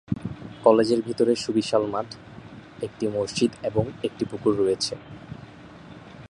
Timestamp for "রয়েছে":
4.57-4.93